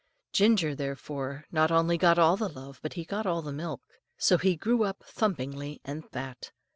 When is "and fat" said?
5.85-6.49